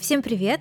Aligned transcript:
Всем 0.00 0.22
привет! 0.22 0.60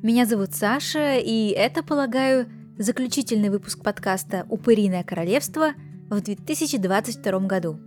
Меня 0.00 0.26
зовут 0.26 0.54
Саша, 0.54 1.16
и 1.16 1.48
это, 1.48 1.82
полагаю, 1.82 2.46
заключительный 2.78 3.50
выпуск 3.50 3.82
подкаста 3.82 4.46
«Упыриное 4.48 5.02
королевство» 5.02 5.72
в 6.08 6.20
2022 6.20 7.40
году. 7.40 7.80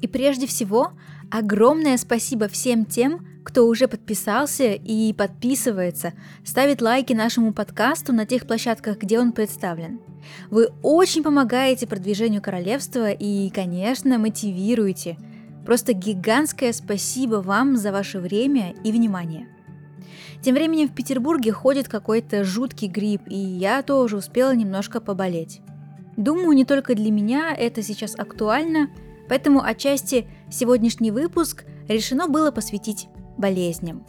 И 0.00 0.08
прежде 0.08 0.46
всего, 0.46 0.92
огромное 1.30 1.98
спасибо 1.98 2.48
всем 2.48 2.86
тем, 2.86 3.26
кто 3.44 3.66
уже 3.68 3.86
подписался 3.86 4.72
и 4.72 5.12
подписывается, 5.12 6.14
ставит 6.42 6.80
лайки 6.80 7.12
нашему 7.12 7.52
подкасту 7.52 8.14
на 8.14 8.24
тех 8.24 8.46
площадках, 8.46 8.96
где 8.96 9.20
он 9.20 9.32
представлен. 9.32 10.00
Вы 10.48 10.70
очень 10.82 11.22
помогаете 11.22 11.86
продвижению 11.86 12.40
королевства 12.40 13.10
и, 13.10 13.50
конечно, 13.50 14.16
мотивируете. 14.16 15.18
Просто 15.66 15.92
гигантское 15.92 16.72
спасибо 16.72 17.36
вам 17.36 17.76
за 17.76 17.92
ваше 17.92 18.20
время 18.20 18.74
и 18.84 18.90
внимание. 18.90 19.48
Тем 20.42 20.54
временем 20.54 20.88
в 20.88 20.94
Петербурге 20.94 21.52
ходит 21.52 21.88
какой-то 21.88 22.44
жуткий 22.44 22.88
грипп, 22.88 23.22
и 23.26 23.36
я 23.36 23.82
тоже 23.82 24.16
успела 24.16 24.54
немножко 24.54 25.00
поболеть. 25.00 25.60
Думаю, 26.16 26.56
не 26.56 26.64
только 26.64 26.94
для 26.94 27.10
меня 27.10 27.54
это 27.54 27.82
сейчас 27.82 28.14
актуально, 28.18 28.90
поэтому 29.28 29.62
отчасти 29.62 30.26
сегодняшний 30.50 31.10
выпуск 31.10 31.64
решено 31.88 32.28
было 32.28 32.50
посвятить 32.50 33.08
болезням. 33.36 34.06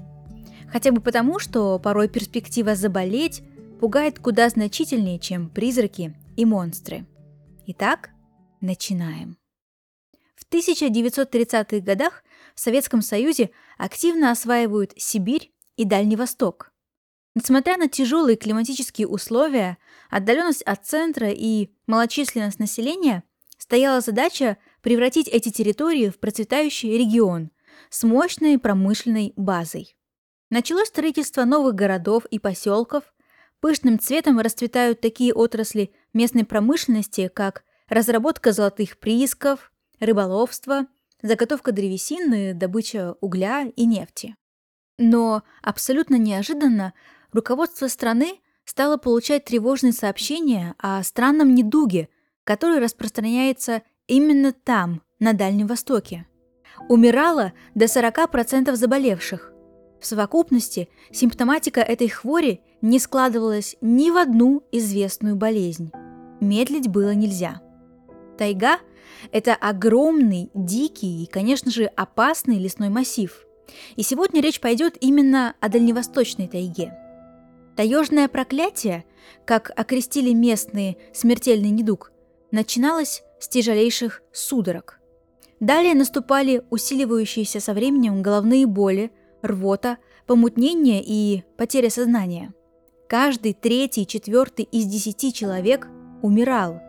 Хотя 0.70 0.91
бы 0.91 1.02
потому, 1.02 1.40
что 1.40 1.80
порой 1.80 2.08
перспектива 2.08 2.76
заболеть 2.76 3.44
пугает 3.80 4.20
куда 4.20 4.49
значительнее, 4.49 5.20
чем 5.20 5.49
призраки 5.49 6.16
и 6.36 6.46
монстры. 6.46 7.05
Итак, 7.68 8.10
начинаем. 8.62 9.38
В 10.36 10.49
1930-х 10.49 11.80
годах 11.80 12.24
в 12.55 12.60
Советском 12.60 13.02
Союзе 13.02 13.52
активно 13.77 14.32
осваивают 14.32 14.94
Сибирь 14.96 15.52
и 15.77 15.86
Дальний 15.86 16.17
Восток. 16.17 16.73
Несмотря 17.36 17.77
на 17.77 17.88
тяжелые 17.88 18.35
климатические 18.35 19.08
условия, 19.08 19.77
отдаленность 20.10 20.63
от 20.63 20.85
центра 20.85 21.29
и 21.29 21.70
малочисленность 21.85 22.60
населения, 22.60 23.24
стояла 23.57 24.02
задача 24.02 24.57
превратить 24.82 25.27
эти 25.27 25.49
территории 25.49 26.10
в 26.10 26.20
процветающий 26.20 26.98
регион 26.98 27.52
с 27.90 28.04
мощной 28.04 28.57
промышленной 28.57 29.34
базой. 29.35 29.96
Началось 30.49 30.87
строительство 30.87 31.46
новых 31.46 31.76
городов 31.76 32.26
и 32.26 32.40
поселков, 32.40 33.04
пышным 33.59 33.99
цветом 33.99 34.40
расцветают 34.40 35.02
такие 35.02 35.34
отрасли 35.34 35.91
местной 36.13 36.46
промышленности, 36.46 37.27
как 37.27 37.63
разработка 37.87 38.52
золотых 38.52 38.98
приисков, 38.98 39.71
рыболовство, 39.99 40.87
заготовка 41.21 41.71
древесины, 41.71 42.54
добыча 42.54 43.15
угля 43.21 43.65
и 43.76 43.85
нефти. 43.85 44.35
Но 44.98 45.43
абсолютно 45.62 46.15
неожиданно 46.15 46.93
руководство 47.31 47.87
страны 47.87 48.40
стало 48.65 48.98
получать 48.98 49.45
тревожные 49.45 49.93
сообщения 49.93 50.76
о 50.79 51.01
странном 51.03 51.53
недуге, 51.53 52.09
который 52.43 52.79
распространяется 52.79 53.84
именно 54.07 54.51
там, 54.51 55.01
на 55.20 55.34
Дальнем 55.34 55.68
Востоке. 55.68 56.27
Умирало 56.90 57.53
до 57.75 57.85
40% 57.85 58.75
заболевших. 58.75 59.51
В 59.99 60.05
совокупности 60.05 60.90
симптоматика 61.12 61.81
этой 61.81 62.07
хвори 62.07 62.62
не 62.81 62.99
складывалась 62.99 63.75
ни 63.81 64.12
в 64.12 64.18
одну 64.18 64.63
известную 64.72 65.35
болезнь. 65.35 65.91
Медлить 66.40 66.88
было 66.88 67.16
нельзя. 67.16 67.62
Тайга– 68.38 68.78
это 69.31 69.56
огромный, 69.56 70.51
дикий 70.53 71.23
и, 71.23 71.25
конечно 71.25 71.72
же, 71.72 71.85
опасный 71.85 72.59
лесной 72.59 72.90
массив– 72.90 73.44
и 73.96 74.03
сегодня 74.03 74.41
речь 74.41 74.59
пойдет 74.59 74.97
именно 75.00 75.56
о 75.59 75.69
дальневосточной 75.69 76.47
тайге. 76.47 76.94
Таежное 77.75 78.28
проклятие, 78.28 79.06
как 79.46 79.72
окрестили 79.75 80.34
местные 80.34 80.97
смертельный 81.13 81.69
недуг, 81.69 82.12
начиналось 82.51 83.24
с 83.40 83.47
тяжелейших 83.47 84.24
судорог. 84.31 85.00
Далее 85.59 85.96
наступали 85.96 86.64
усиливающиеся 86.69 87.59
со 87.59 87.74
временем 87.74 88.22
головные 88.22 88.66
боли, 88.66 89.12
рвота, 89.42 89.97
помутнение 90.25 91.03
и 91.06 91.44
потеря 91.58 91.90
сознания. 91.90 92.53
Каждый 93.08 93.53
третий, 93.53 94.06
четвертый 94.06 94.66
из 94.66 94.86
десяти 94.86 95.34
человек 95.34 95.88
умирал. 96.22 96.81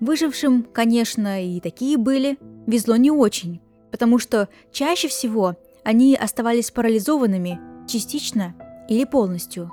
Выжившим, 0.00 0.62
конечно, 0.62 1.44
и 1.44 1.60
такие 1.60 1.96
были, 1.96 2.38
везло 2.66 2.96
не 2.96 3.10
очень, 3.10 3.60
потому 3.90 4.18
что 4.18 4.48
чаще 4.70 5.08
всего 5.08 5.56
они 5.88 6.14
оставались 6.14 6.70
парализованными 6.70 7.58
частично 7.88 8.54
или 8.90 9.04
полностью. 9.04 9.72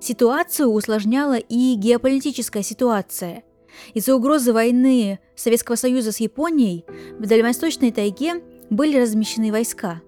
Ситуацию 0.00 0.68
усложняла 0.68 1.38
и 1.38 1.76
геополитическая 1.76 2.64
ситуация. 2.64 3.44
Из-за 3.92 4.16
угрозы 4.16 4.52
войны 4.52 5.20
Советского 5.36 5.76
Союза 5.76 6.10
с 6.10 6.18
Японией 6.18 6.84
в 7.20 7.28
Дальневосточной 7.28 7.92
тайге 7.92 8.42
были 8.68 8.98
размещены 8.98 9.52
войска. 9.52 10.02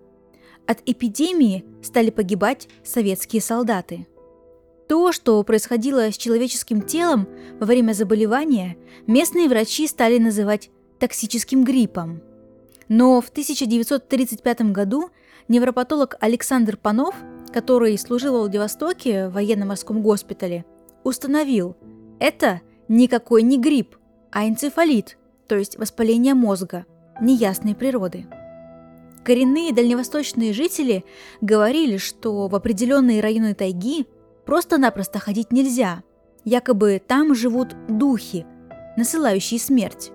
От 0.66 0.80
эпидемии 0.84 1.64
стали 1.80 2.10
погибать 2.10 2.66
советские 2.82 3.40
солдаты. 3.40 4.08
То, 4.88 5.12
что 5.12 5.40
происходило 5.44 6.10
с 6.10 6.16
человеческим 6.16 6.82
телом 6.82 7.28
во 7.60 7.66
время 7.66 7.92
заболевания, 7.92 8.76
местные 9.06 9.48
врачи 9.48 9.86
стали 9.86 10.18
называть 10.18 10.70
токсическим 10.98 11.62
гриппом. 11.62 12.20
Но 12.88 13.20
в 13.20 13.28
1935 13.28 14.72
году 14.72 15.10
невропатолог 15.48 16.16
Александр 16.20 16.76
Панов, 16.76 17.14
который 17.52 17.96
служил 17.98 18.36
в 18.36 18.40
Владивостоке 18.40 19.28
в 19.28 19.32
военно-морском 19.34 20.02
госпитале, 20.02 20.64
установил, 21.04 21.76
это 22.18 22.60
никакой 22.88 23.42
не 23.42 23.58
грипп, 23.58 23.96
а 24.30 24.46
энцефалит, 24.46 25.18
то 25.48 25.56
есть 25.56 25.78
воспаление 25.78 26.34
мозга, 26.34 26.84
неясной 27.20 27.74
природы. 27.74 28.26
Коренные 29.24 29.72
дальневосточные 29.72 30.52
жители 30.52 31.04
говорили, 31.40 31.96
что 31.96 32.46
в 32.46 32.54
определенные 32.54 33.20
районы 33.20 33.54
тайги 33.54 34.06
просто-напросто 34.44 35.18
ходить 35.18 35.50
нельзя, 35.50 36.02
якобы 36.44 37.02
там 37.04 37.34
живут 37.34 37.74
духи, 37.88 38.46
насылающие 38.96 39.58
смерть. 39.58 40.12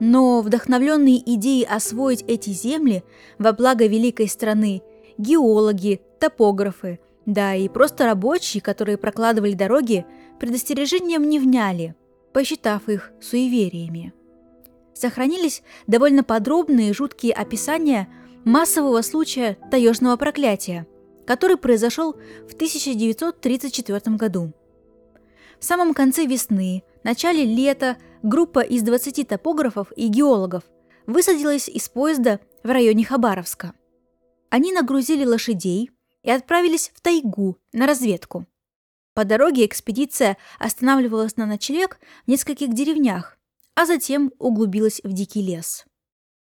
Но 0.00 0.40
вдохновленные 0.40 1.18
идеей 1.34 1.64
освоить 1.64 2.24
эти 2.26 2.50
земли 2.50 3.04
во 3.38 3.52
благо 3.52 3.86
великой 3.86 4.28
страны, 4.28 4.82
геологи, 5.18 6.00
топографы, 6.18 7.00
да 7.26 7.54
и 7.54 7.68
просто 7.68 8.06
рабочие, 8.06 8.62
которые 8.62 8.96
прокладывали 8.96 9.52
дороги, 9.52 10.06
предостережением 10.40 11.28
не 11.28 11.38
вняли, 11.38 11.94
посчитав 12.32 12.88
их 12.88 13.12
суевериями. 13.20 14.14
Сохранились 14.94 15.62
довольно 15.86 16.24
подробные 16.24 16.90
и 16.90 16.94
жуткие 16.94 17.34
описания 17.34 18.08
массового 18.44 19.02
случая 19.02 19.58
таежного 19.70 20.16
проклятия, 20.16 20.86
который 21.26 21.58
произошел 21.58 22.14
в 22.48 22.54
1934 22.54 24.16
году. 24.16 24.52
В 25.58 25.64
самом 25.64 25.92
конце 25.92 26.24
весны, 26.24 26.82
начале 27.04 27.44
лета 27.44 27.98
группа 28.22 28.60
из 28.60 28.82
20 28.82 29.28
топографов 29.28 29.92
и 29.96 30.08
геологов 30.08 30.64
высадилась 31.06 31.68
из 31.68 31.88
поезда 31.88 32.40
в 32.62 32.70
районе 32.70 33.04
Хабаровска. 33.04 33.74
Они 34.50 34.72
нагрузили 34.72 35.24
лошадей 35.24 35.90
и 36.22 36.30
отправились 36.30 36.90
в 36.94 37.00
тайгу 37.00 37.58
на 37.72 37.86
разведку. 37.86 38.46
По 39.14 39.24
дороге 39.24 39.66
экспедиция 39.66 40.36
останавливалась 40.58 41.36
на 41.36 41.46
ночлег 41.46 41.98
в 42.26 42.30
нескольких 42.30 42.72
деревнях, 42.74 43.38
а 43.74 43.86
затем 43.86 44.32
углубилась 44.38 45.00
в 45.02 45.12
дикий 45.12 45.42
лес. 45.42 45.84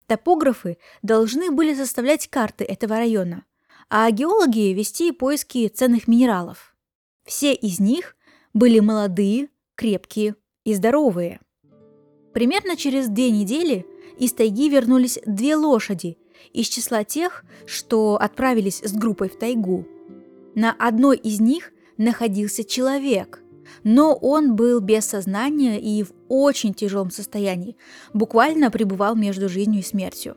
Топографы 0.06 0.78
должны 1.03 1.50
были 1.50 1.74
составлять 1.74 2.28
карты 2.28 2.64
этого 2.64 2.97
района, 2.97 3.44
а 3.88 4.10
геологи 4.10 4.72
вести 4.72 5.12
поиски 5.12 5.69
ценных 5.69 6.08
минералов. 6.08 6.77
Все 7.24 7.54
из 7.54 7.80
них 7.80 8.16
были 8.53 8.80
молодые, 8.80 9.48
крепкие 9.74 10.36
и 10.65 10.74
здоровые. 10.74 11.41
Примерно 12.34 12.77
через 12.77 13.09
две 13.09 13.31
недели 13.31 13.86
из 14.19 14.33
тайги 14.33 14.69
вернулись 14.69 15.21
две 15.25 15.54
лошади 15.54 16.19
из 16.53 16.66
числа 16.66 17.04
тех, 17.04 17.45
что 17.65 18.19
отправились 18.21 18.83
с 18.84 18.92
группой 18.92 19.28
в 19.28 19.39
тайгу. 19.39 19.86
На 20.57 20.72
одной 20.72 21.16
из 21.16 21.41
них 21.41 21.72
находился 21.97 22.65
человек, 22.65 23.41
но 23.84 24.15
он 24.15 24.57
был 24.57 24.81
без 24.81 25.07
сознания 25.07 25.81
и 25.81 26.03
в 26.03 26.13
очень 26.28 26.75
тяжелом 26.75 27.13
состоянии, 27.13 27.77
буквально 28.13 28.71
пребывал 28.71 29.15
между 29.15 29.48
жизнью 29.48 29.80
и 29.80 29.84
смертью. 29.84 30.37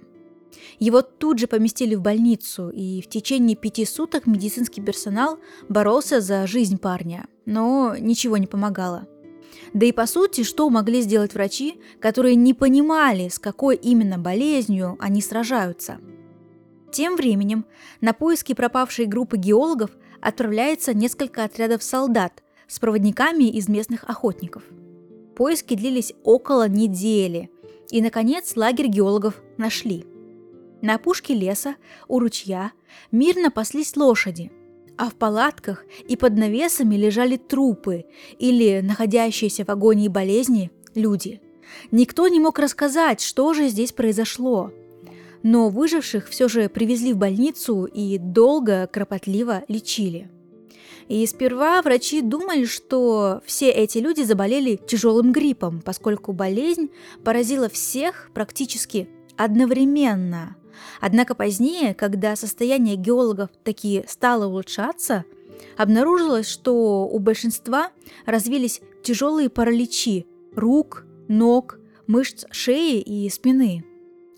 Его 0.79 1.01
тут 1.01 1.39
же 1.39 1.47
поместили 1.47 1.95
в 1.95 2.01
больницу, 2.01 2.69
и 2.69 3.01
в 3.01 3.09
течение 3.09 3.55
пяти 3.55 3.85
суток 3.85 4.27
медицинский 4.27 4.81
персонал 4.81 5.39
боролся 5.67 6.21
за 6.21 6.45
жизнь 6.45 6.77
парня, 6.77 7.25
но 7.45 7.95
ничего 7.99 8.37
не 8.37 8.45
помогало– 8.45 9.07
да 9.73 9.85
и 9.85 9.91
по 9.91 10.05
сути, 10.05 10.43
что 10.43 10.69
могли 10.69 11.01
сделать 11.01 11.33
врачи, 11.33 11.79
которые 11.99 12.35
не 12.35 12.53
понимали, 12.53 13.27
с 13.29 13.39
какой 13.39 13.75
именно 13.75 14.17
болезнью 14.17 14.97
они 14.99 15.21
сражаются? 15.21 15.99
Тем 16.91 17.15
временем 17.15 17.65
на 18.01 18.13
поиски 18.13 18.53
пропавшей 18.53 19.05
группы 19.05 19.37
геологов 19.37 19.91
отправляется 20.21 20.93
несколько 20.93 21.43
отрядов 21.43 21.83
солдат 21.83 22.43
с 22.67 22.79
проводниками 22.79 23.45
из 23.45 23.67
местных 23.67 24.03
охотников. 24.05 24.63
Поиски 25.35 25.75
длились 25.75 26.13
около 26.23 26.67
недели, 26.67 27.51
и, 27.91 28.01
наконец, 28.01 28.53
лагерь 28.55 28.87
геологов 28.87 29.41
нашли. 29.57 30.05
На 30.81 30.95
опушке 30.95 31.33
леса, 31.33 31.75
у 32.07 32.19
ручья, 32.19 32.71
мирно 33.11 33.51
паслись 33.51 33.95
лошади, 33.95 34.51
а 34.97 35.09
в 35.09 35.15
палатках 35.15 35.85
и 36.07 36.17
под 36.17 36.37
навесами 36.37 36.95
лежали 36.95 37.37
трупы 37.37 38.05
или 38.39 38.81
находящиеся 38.81 39.63
в 39.63 39.69
агонии 39.69 40.07
болезни 40.07 40.71
люди. 40.95 41.41
Никто 41.91 42.27
не 42.27 42.39
мог 42.39 42.59
рассказать, 42.59 43.21
что 43.21 43.53
же 43.53 43.67
здесь 43.67 43.91
произошло. 43.91 44.71
Но 45.43 45.69
выживших 45.69 46.27
все 46.27 46.47
же 46.47 46.67
привезли 46.67 47.13
в 47.13 47.17
больницу 47.17 47.85
и 47.85 48.17
долго, 48.17 48.89
кропотливо 48.91 49.63
лечили. 49.67 50.29
И 51.07 51.25
сперва 51.25 51.81
врачи 51.81 52.21
думали, 52.21 52.65
что 52.65 53.41
все 53.45 53.69
эти 53.69 53.99
люди 53.99 54.23
заболели 54.23 54.75
тяжелым 54.75 55.31
гриппом, 55.31 55.81
поскольку 55.81 56.33
болезнь 56.33 56.89
поразила 57.23 57.69
всех 57.69 58.31
практически 58.33 59.07
одновременно– 59.37 60.57
Однако 60.99 61.35
позднее, 61.35 61.93
когда 61.93 62.35
состояние 62.35 62.95
геологов 62.95 63.49
таки 63.63 64.03
стало 64.07 64.47
улучшаться, 64.47 65.25
обнаружилось, 65.77 66.47
что 66.47 67.07
у 67.07 67.19
большинства 67.19 67.91
развились 68.25 68.81
тяжелые 69.03 69.49
параличи 69.49 70.27
рук, 70.55 71.05
ног, 71.27 71.79
мышц 72.07 72.45
шеи 72.51 72.99
и 72.99 73.29
спины. 73.29 73.83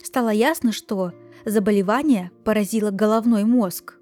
Стало 0.04 0.30
ясно, 0.30 0.72
что 0.72 1.14
заболевание 1.46 2.32
поразило 2.44 2.92
головной 2.92 3.44
мозг. 3.44 3.96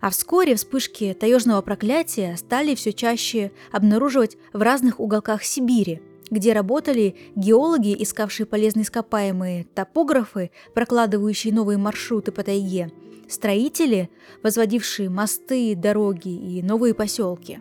А 0.00 0.10
вскоре 0.10 0.54
вспышки 0.54 1.16
таежного 1.18 1.60
проклятия 1.60 2.36
стали 2.36 2.74
все 2.74 2.92
чаще 2.92 3.52
обнаруживать 3.72 4.36
в 4.52 4.62
разных 4.62 5.00
уголках 5.00 5.42
Сибири, 5.42 6.02
где 6.30 6.52
работали 6.52 7.16
геологи, 7.34 7.94
искавшие 8.02 8.46
полезные 8.46 8.84
ископаемые, 8.84 9.64
топографы, 9.74 10.50
прокладывающие 10.74 11.52
новые 11.52 11.78
маршруты 11.78 12.32
по 12.32 12.42
тайге, 12.42 12.92
строители, 13.28 14.10
возводившие 14.42 15.10
мосты, 15.10 15.74
дороги 15.74 16.28
и 16.28 16.62
новые 16.62 16.94
поселки. 16.94 17.60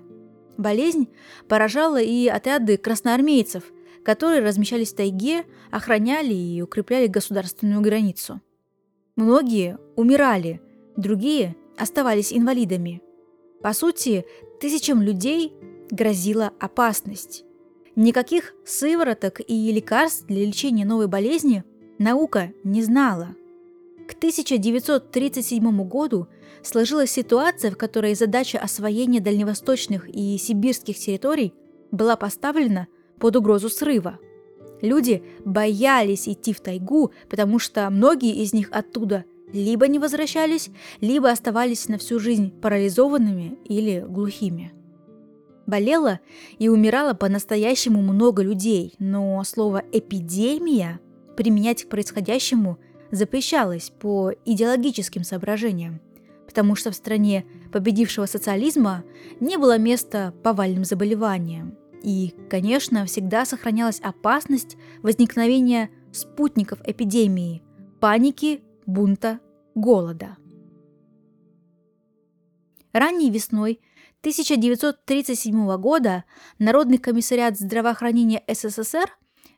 Болезнь 0.57 1.07
поражала 1.47 2.01
и 2.01 2.27
отряды 2.27 2.77
красноармейцев, 2.77 3.63
которые 4.03 4.41
размещались 4.41 4.93
в 4.93 4.95
тайге, 4.95 5.43
охраняли 5.69 6.33
и 6.33 6.61
укрепляли 6.61 7.07
государственную 7.07 7.81
границу. 7.81 8.41
Многие 9.15 9.77
умирали, 9.95 10.61
другие 10.95 11.55
оставались 11.77 12.33
инвалидами. 12.33 13.01
По 13.61 13.73
сути, 13.73 14.25
тысячам 14.59 15.01
людей 15.01 15.53
грозила 15.91 16.51
опасность. 16.59 17.43
Никаких 17.97 18.53
сывороток 18.63 19.41
и 19.47 19.71
лекарств 19.71 20.27
для 20.27 20.45
лечения 20.45 20.85
новой 20.85 21.07
болезни 21.07 21.63
наука 21.97 22.53
не 22.63 22.83
знала. 22.83 23.29
К 24.07 24.13
1937 24.13 25.83
году 25.87 26.27
сложилась 26.61 27.09
ситуация, 27.09 27.71
в 27.71 27.75
которой 27.75 28.13
задача 28.13 28.59
освоения 28.59 29.19
дальневосточных 29.19 30.07
и 30.09 30.37
сибирских 30.37 30.99
территорий 30.99 31.55
была 31.89 32.15
поставлена 32.15 32.85
под 33.17 33.35
угрозу 33.35 33.67
срыва. 33.67 34.19
Люди 34.83 35.23
боялись 35.43 36.29
идти 36.29 36.53
в 36.53 36.59
тайгу, 36.59 37.11
потому 37.31 37.57
что 37.57 37.89
многие 37.89 38.43
из 38.43 38.53
них 38.53 38.69
оттуда 38.71 39.25
либо 39.51 39.87
не 39.87 39.97
возвращались, 39.97 40.69
либо 41.01 41.31
оставались 41.31 41.87
на 41.87 41.97
всю 41.97 42.19
жизнь 42.19 42.51
парализованными 42.61 43.57
или 43.65 44.05
глухими. 44.07 44.76
Болело 45.67 46.21
и 46.59 46.69
умирало 46.69 47.13
по-настоящему 47.13 48.01
много 48.01 48.41
людей, 48.41 48.95
но 48.99 49.43
слово 49.43 49.83
«эпидемия» 49.91 51.01
применять 51.35 51.83
к 51.83 51.89
происходящему 51.89 52.79
запрещалось 53.11 53.91
по 53.99 54.31
идеологическим 54.45 55.25
соображениям, 55.25 55.99
потому 56.45 56.75
что 56.75 56.89
в 56.89 56.95
стране 56.95 57.45
победившего 57.73 58.25
социализма 58.27 59.03
не 59.41 59.57
было 59.57 59.77
места 59.77 60.33
повальным 60.41 60.85
заболеваниям. 60.85 61.77
И, 62.01 62.33
конечно, 62.49 63.05
всегда 63.05 63.45
сохранялась 63.45 63.99
опасность 63.99 64.77
возникновения 65.01 65.89
спутников 66.13 66.79
эпидемии– 66.85 67.61
паники, 67.99 68.61
бунта, 68.85 69.41
голода. 69.75 70.37
Ранней 72.93 73.29
весной 73.29 73.81
1937 74.27 75.77
года 75.77 76.25
Народный 76.59 76.97
комиссариат 76.97 77.57
здравоохранения 77.57 78.43
СССР 78.45 79.09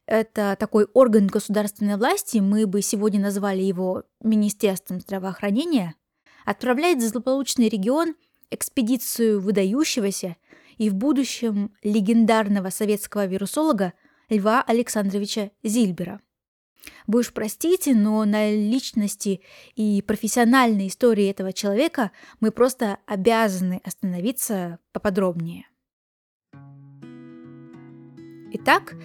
это 0.05 0.55
такой 0.59 0.85
орган 0.93 1.25
государственной 1.25 1.97
власти, 1.97 2.37
мы 2.37 2.67
бы 2.67 2.83
сегодня 2.83 3.19
назвали 3.19 3.63
его 3.63 4.03
Министерством 4.23 4.99
здравоохранения, 4.99 5.95
отправляет 6.45 6.99
в 6.99 7.07
злополучный 7.07 7.67
регион 7.67 8.13
экспедицию 8.51 9.41
выдающегося 9.41 10.35
и 10.77 10.91
в 10.91 10.93
будущем 10.93 11.73
легендарного 11.81 12.69
советского 12.69 13.25
вирусолога 13.25 13.93
Льва 14.29 14.61
Александровича 14.61 15.49
Зильбера– 15.63 16.21
уж 17.19 17.33
простите, 17.33 17.93
но 17.93 18.23
на 18.25 18.51
личности 18.51 19.41
и 19.75 20.01
профессиональной 20.01 20.87
истории 20.87 21.29
этого 21.29 21.53
человека 21.53 22.11
мы 22.39 22.51
просто 22.51 22.97
обязаны 23.05 23.81
остановиться 23.83 24.79
поподробнее. 24.91 25.65
Итак, 28.51 28.95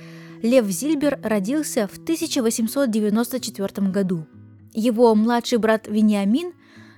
Лев 0.43 0.67
Зильбер 0.67 1.19
родился 1.23 1.87
в 1.87 1.99
1894 1.99 3.89
году. 3.89 4.27
Его 4.73 5.15
младший 5.15 5.59
брат 5.59 5.87
Вениамин 5.87 6.53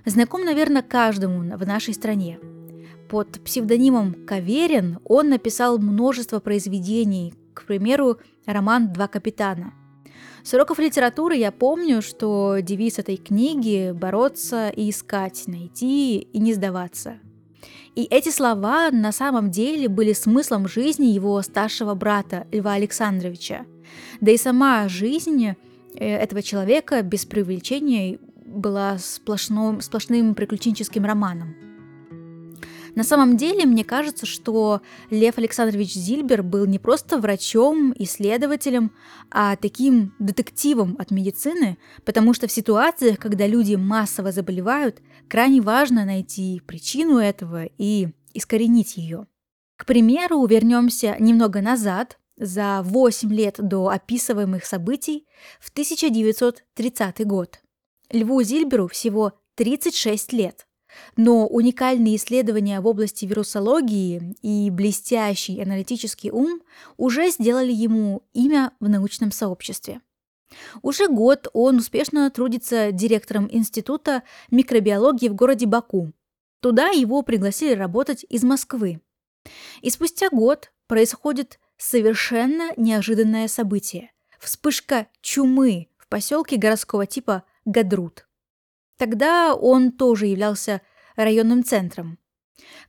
знаком, 0.05 0.45
наверное, 0.45 0.83
каждому 0.83 1.57
в 1.57 1.67
нашей 1.67 1.95
стране. 1.95 2.39
Под 3.09 3.43
псевдонимом 3.45 4.27
Каверин 4.27 4.99
он 5.05 5.29
написал 5.29 5.79
множество 5.79 6.41
произведений, 6.41 7.35
к 7.55 7.65
примеру, 7.67 8.19
роман 8.47 8.93
«Два 8.93 9.07
капитана», 9.07 9.73
с 10.47 10.55
уроков 10.55 10.79
литературы 10.79 11.35
я 11.35 11.51
помню, 11.51 12.01
что 12.01 12.59
девиз 12.63 13.01
этой 13.01 13.17
книги– 13.17 13.91
бороться 13.93 14.69
и 14.69 14.91
искать, 14.91 15.43
найти 15.49 16.19
и 16.19 16.39
не 16.39 16.55
сдаваться. 16.55 17.19
И 17.97 18.05
эти 18.05 18.29
слова 18.29 18.91
на 18.93 19.11
самом 19.11 19.51
деле 19.51 19.89
были 19.89 20.13
смыслом 20.13 20.69
жизни 20.69 21.07
его 21.07 21.43
старшего 21.43 21.95
брата 21.97 22.47
Льва 22.53 22.75
Александровича. 22.75 23.67
Да 24.21 24.31
и 24.31 24.37
сама 24.37 24.89
жизнь 24.89 25.47
э, 25.47 25.55
этого 25.99 26.43
человека 26.43 27.03
без 27.03 27.25
преувеличения 27.25 28.21
была 28.45 28.99
сплошным, 28.99 29.81
сплошным 29.81 30.37
приключенческим 30.37 31.05
романом. 31.05 31.66
На 32.97 33.05
самом 33.05 33.37
деле, 33.37 33.67
мне 33.67 33.85
кажется, 33.85 34.25
что 34.25 34.81
Лев 35.11 35.37
Александрович 35.37 35.93
Зильбер 35.93 36.43
был 36.43 36.65
не 36.65 36.79
просто 36.79 37.19
врачом, 37.19 37.95
исследователем, 37.99 38.91
а 39.31 39.55
таким 39.57 40.15
детективом 40.19 40.97
от 40.99 41.11
медицины, 41.11 41.77
потому 42.07 42.33
что 42.33 42.47
в 42.47 42.53
ситуациях, 42.53 43.19
когда 43.19 43.47
люди 43.47 43.75
массово 43.75 44.33
заболевают, 44.33 45.03
крайне 45.29 45.61
важно 45.61 46.07
найти 46.07 46.63
причину 46.67 47.19
этого 47.19 47.69
и 47.77 48.09
искоренить 48.33 48.97
ее. 48.97 49.27
К 49.77 49.85
примеру, 49.85 50.47
вернемся 50.47 51.17
немного 51.19 51.61
назад, 51.61 52.19
за 52.39 52.81
8 52.83 53.31
лет 53.31 53.57
до 53.59 53.89
описываемых 53.89 54.65
событий, 54.65 55.27
в 55.61 55.69
1930 55.69 57.27
год. 57.27 57.61
Льву 58.11 58.43
Зильберу 58.43 58.89
всего 58.89 59.35
36 59.57 60.33
лет. 60.33 60.67
Но 61.17 61.47
уникальные 61.47 62.17
исследования 62.17 62.81
в 62.81 62.87
области 62.87 63.25
вирусологии 63.25 64.37
и 64.43 64.71
блестящий 64.71 65.61
аналитический 65.61 66.31
ум 66.31 66.61
уже 66.97 67.31
сделали 67.31 67.73
ему 67.73 68.23
имя 68.33 68.73
в 68.81 68.89
научном 68.89 69.33
сообществе. 69.33 70.01
Уже 70.83 71.09
год 71.09 71.49
он 71.53 71.79
успешно 71.79 72.31
трудится 72.31 72.93
директором 72.93 73.49
Института 73.51 74.23
микробиологии 74.51 75.29
в 75.29 75.35
городе 75.35 75.67
Баку. 75.67 76.13
Туда 76.61 76.89
его 76.89 77.23
пригласили 77.23 77.75
работать 77.75 78.25
из 78.29 78.43
Москвы. 78.43 79.01
И 79.83 79.91
спустя 79.91 80.29
год 80.31 80.73
происходит 80.87 81.59
совершенно 81.77 82.73
неожиданное 82.77 83.49
событие– 83.49 84.13
вспышка 84.41 85.09
чумы 85.21 85.89
в 85.99 86.09
поселке 86.09 86.57
городского 86.57 87.07
типа 87.07 87.45
Гадрут. 87.65 88.26
Тогда 88.97 89.55
он 89.55 89.93
тоже 89.93 90.27
являлся 90.27 90.81
районным 91.17 91.65
центром. 91.65 92.19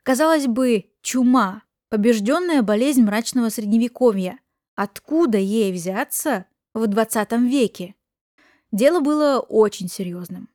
Казалось 0.03 0.47
бы, 0.47 0.91
чума, 1.01 1.63
побежденная 1.89 2.61
болезнь 2.61 3.03
мрачного 3.03 3.49
средневековья. 3.49 4.39
Откуда 4.75 5.37
ей 5.37 5.71
взяться 5.73 6.45
в 6.73 6.87
20 6.87 7.31
веке? 7.49 7.95
Дело 8.71 8.99
было 8.99 9.39
очень 9.39 9.89
серьезным. 9.89 10.49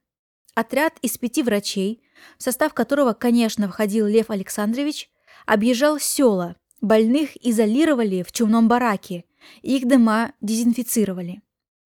Отряд 0.55 0.95
из 1.03 1.17
пяти 1.19 1.43
врачей 1.43 2.03
в 2.39 2.43
состав 2.43 2.75
которого, 2.75 3.13
конечно, 3.13 3.69
входил 3.69 4.07
Лев 4.07 4.31
Александрович, 4.31 5.11
объезжал 5.47 5.99
села, 5.99 6.57
больных 6.81 7.37
изолировали 7.45 8.23
в 8.23 8.33
чумном 8.33 8.69
бараке, 8.69 9.25
их 9.63 9.87
дома 9.87 10.33
дезинфицировали. 10.41 11.43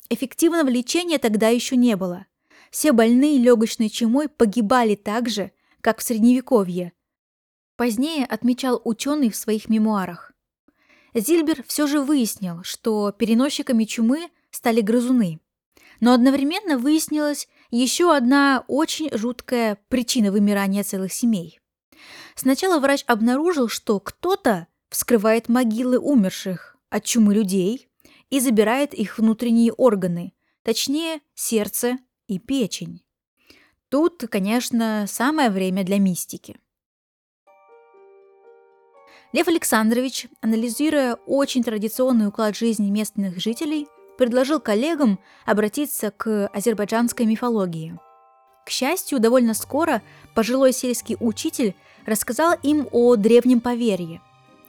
Эффективного 0.08 0.68
лечения 0.68 1.18
тогда 1.18 1.48
еще 1.48 1.76
не 1.76 1.96
было. 1.96 2.26
Все 2.70 2.92
больные 2.92 3.38
легочной 3.38 3.88
чумой 3.88 4.28
погибали 4.28 4.94
так 4.94 5.28
же, 5.28 5.52
как 5.80 6.00
в 6.00 6.02
Средневековье. 6.02 6.92
Позднее 7.76 8.24
отмечал 8.24 8.80
ученый 8.84 9.30
в 9.30 9.36
своих 9.36 9.68
мемуарах. 9.68 10.32
Зильбер 11.14 11.62
все 11.66 11.86
же 11.86 12.00
выяснил, 12.00 12.62
что 12.62 13.12
переносчиками 13.12 13.84
чумы 13.84 14.28
стали 14.50 14.80
грызуны. 14.80 15.40
Но 16.00 16.12
одновременно 16.12 16.78
выяснилась 16.78 17.48
еще 17.70 18.14
одна 18.14 18.64
очень 18.68 19.10
жуткая 19.16 19.78
причина 19.88 20.30
вымирания 20.30 20.82
целых 20.82 21.12
семей. 21.12 21.58
Сначала 22.34 22.78
врач 22.80 23.04
обнаружил, 23.06 23.68
что 23.68 23.98
кто-то 23.98 24.66
вскрывает 24.90 25.48
могилы 25.48 25.98
умерших 25.98 26.76
от 26.90 27.04
чумы 27.04 27.34
людей 27.34 27.88
и 28.30 28.40
забирает 28.40 28.92
их 28.92 29.18
внутренние 29.18 29.72
органы, 29.72 30.32
точнее 30.62 31.20
сердце 31.34 31.98
и 32.28 32.38
печень. 32.38 33.02
Тут, 33.88 34.24
конечно, 34.30 35.04
самое 35.06 35.50
время 35.50 35.84
для 35.84 35.98
мистики. 35.98 36.56
Лев 39.32 39.48
Александрович, 39.48 40.28
анализируя 40.40 41.14
очень 41.26 41.62
традиционный 41.62 42.28
уклад 42.28 42.56
жизни 42.56 42.90
местных 42.90 43.38
жителей, 43.38 43.86
предложил 44.18 44.60
коллегам 44.60 45.18
обратиться 45.44 46.10
к 46.10 46.46
азербайджанской 46.48 47.26
мифологии. 47.26 47.98
К 48.64 48.70
счастью, 48.70 49.20
довольно 49.20 49.54
скоро 49.54 50.02
пожилой 50.34 50.72
сельский 50.72 51.16
учитель 51.20 51.74
рассказал 52.06 52.56
им 52.62 52.88
о 52.92 53.16
древнем 53.16 53.60
поверье. 53.60 54.20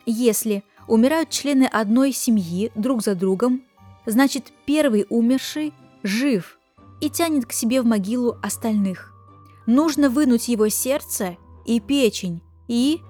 Если 0.06 0.64
умирают 0.88 1.30
члены 1.30 1.66
одной 1.66 2.12
семьи 2.12 2.72
друг 2.76 3.04
за 3.04 3.16
другом, 3.16 3.64
значит 4.06 4.52
первый 4.66 5.06
умерший 5.10 5.74
жив 6.04 6.57
и 7.02 7.10
тянет 7.10 7.46
к 7.46 7.52
себе 7.52 7.82
в 7.82 7.86
могилу 7.86 8.38
остальных. 8.42 9.14
Нужно 9.66 10.10
вынуть 10.10 10.48
его 10.48 10.70
сердце 10.70 11.38
и 11.66 11.80
печень 11.80 12.42
и 12.68 13.02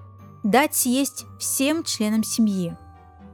дать 0.42 0.74
съесть 0.74 1.24
всем 1.38 1.84
членам 1.84 2.24
семьи. 2.24 2.76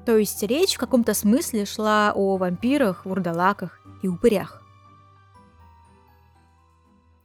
То 0.05 0.17
есть 0.17 0.43
речь 0.43 0.75
в 0.75 0.79
каком-то 0.79 1.15
смысле 1.15 1.65
шла 1.65 2.13
о 2.15 2.37
вампирах, 2.37 3.07
вурдалаках 3.07 3.81
и 4.03 4.09
упырях. 4.09 4.63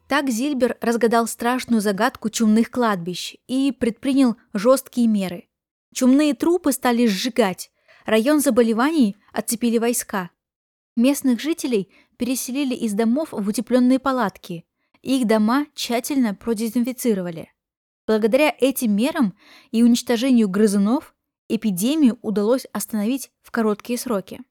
Так 0.07 0.29
Зильбер 0.29 0.77
разгадал 0.81 1.27
страшную 1.27 1.81
загадку 1.81 2.29
чумных 2.29 2.71
кладбищ 2.71 3.35
и 3.47 3.71
предпринял 3.71 4.37
жесткие 4.53 5.07
меры. 5.07 5.49
Чумные 5.93 6.33
трупы 6.33 6.71
стали 6.71 7.05
сжигать, 7.05 7.71
район 8.05 8.39
заболеваний 8.39 9.17
отцепили 9.33 9.77
войска. 9.77 10.31
Местных 10.95 11.39
жителей 11.39 11.91
переселили 12.19 12.75
из 12.75 12.93
домов 12.93 13.29
в 13.31 13.47
утепленные 13.47 13.97
палатки. 13.97 14.65
Их 15.01 15.25
дома 15.25 15.65
тщательно 15.73 16.35
продезинфицировали. 16.35 17.51
Благодаря 18.05 18.53
этим 18.59 18.93
мерам 18.93 19.35
и 19.71 19.81
уничтожению 19.83 20.49
грызунов 20.49 21.15
эпидемию 21.47 22.19
удалось 22.21 22.67
остановить 22.73 23.31
в 23.41 23.51
короткие 23.51 23.97
сроки. 23.97 24.41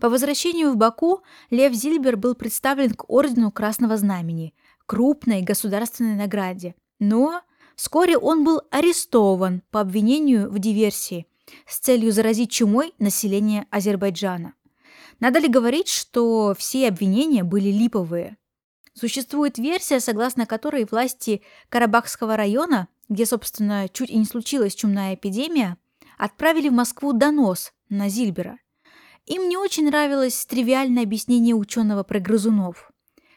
По 0.00 0.08
возвращению 0.08 0.72
в 0.72 0.76
Баку 0.76 1.22
Лев 1.50 1.72
Зильбер 1.74 2.16
был 2.16 2.34
представлен 2.34 2.92
к 2.94 3.08
Ордену 3.08 3.52
Красного 3.52 3.96
Знамени, 3.96 4.54
крупной 4.86 5.42
государственной 5.42 6.16
награде. 6.16 6.74
Но 6.98 7.42
вскоре 7.76 8.18
он 8.18 8.42
был 8.42 8.62
арестован 8.72 9.62
по 9.70 9.80
обвинению 9.80 10.50
в 10.50 10.58
диверсии 10.58 11.26
с 11.66 11.78
целью 11.78 12.10
заразить 12.10 12.50
чумой 12.50 12.94
население 12.98 13.66
Азербайджана. 13.70 14.54
Надо 15.20 15.38
ли 15.38 15.48
говорить, 15.48 15.88
что 15.88 16.54
все 16.58 16.88
обвинения 16.88 17.44
были 17.44 17.70
липовые? 17.70 18.38
Существует 18.94 19.58
версия, 19.58 20.00
согласно 20.00 20.46
которой 20.46 20.86
власти 20.90 21.42
Карабахского 21.68 22.36
района, 22.36 22.88
где, 23.08 23.26
собственно, 23.26 23.88
чуть 23.88 24.10
и 24.10 24.16
не 24.16 24.24
случилась 24.24 24.74
чумная 24.74 25.14
эпидемия, 25.14 25.76
отправили 26.18 26.68
в 26.68 26.72
Москву 26.72 27.12
донос 27.12 27.72
на 27.88 28.08
Зильбера. 28.08 28.58
Им 29.26 29.48
не 29.48 29.56
очень 29.56 29.86
нравилось 29.86 30.46
тривиальное 30.46 31.04
объяснение 31.04 31.54
ученого 31.54 32.02
про 32.02 32.18
грызунов. 32.18 32.90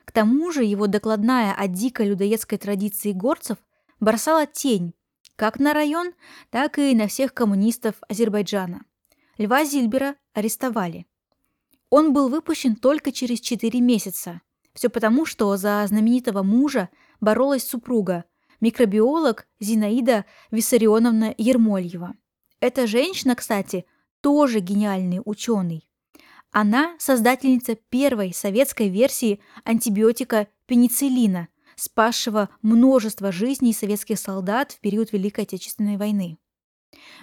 К 0.05 0.11
тому 0.11 0.51
же 0.51 0.63
его 0.63 0.87
докладная 0.87 1.53
о 1.53 1.67
дикой 1.67 2.07
людоедской 2.09 2.57
традиции 2.57 3.11
горцев 3.11 3.57
бросала 3.99 4.45
тень 4.45 4.93
как 5.35 5.59
на 5.59 5.73
район, 5.73 6.13
так 6.51 6.77
и 6.77 6.95
на 6.95 7.07
всех 7.07 7.33
коммунистов 7.33 7.95
Азербайджана. 8.07 8.85
Льва 9.37 9.65
Зильбера 9.65 10.15
арестовали. 10.33 11.07
Он 11.95 12.11
был 12.11 12.27
выпущен 12.27 12.75
только 12.75 13.11
через 13.11 13.39
4 13.39 13.79
месяца. 13.79 14.41
Все 14.73 14.89
потому, 14.89 15.27
что 15.27 15.55
за 15.57 15.85
знаменитого 15.87 16.41
мужа 16.41 16.89
боролась 17.21 17.67
супруга, 17.67 18.23
микробиолог 18.61 19.45
Зинаида 19.59 20.25
Виссарионовна 20.49 21.35
Ермольева. 21.37 22.15
Эта 22.59 22.87
женщина, 22.87 23.35
кстати, 23.35 23.85
тоже 24.21 24.59
гениальный 24.59 25.21
ученый. 25.23 25.87
Она 26.49 26.95
создательница 26.97 27.75
первой 27.75 28.33
советской 28.33 28.89
версии 28.89 29.39
антибиотика 29.63 30.47
пенициллина, 30.65 31.47
спасшего 31.75 32.49
множество 32.63 33.31
жизней 33.31 33.71
советских 33.71 34.17
солдат 34.17 34.71
в 34.71 34.79
период 34.79 35.13
Великой 35.13 35.43
Отечественной 35.43 35.97
войны. 35.97 36.39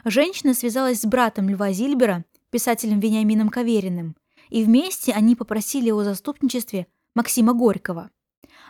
Женщина 0.05 0.55
связалась 0.55 1.00
с 1.00 1.07
братом 1.07 1.49
Льва 1.49 1.73
Зильбера, 1.73 2.25
писателем 2.50 3.00
Вениамином 3.00 3.49
Кавериным, 3.49 4.15
и 4.50 4.64
вместе 4.64 5.12
они 5.12 5.37
попросили 5.37 5.90
о 5.90 6.02
заступничестве 6.02 6.87
Максима 7.14 7.54
Горького. 7.54 8.11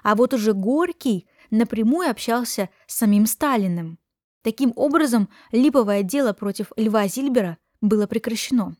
А 0.02 0.14
вот 0.14 0.34
уже 0.34 0.52
Горький 0.52 1.26
напрямую 1.50 2.10
общался 2.10 2.70
с 2.86 2.96
самим 2.96 3.26
Сталиным. 3.26 3.98
Таким 4.42 4.72
образом, 4.76 5.28
липовое 5.52 6.02
дело 6.02 6.32
против 6.32 6.72
Льва 6.76 7.06
Зильбера 7.08 7.58
было 7.80 8.06
прекращено. 8.06 8.76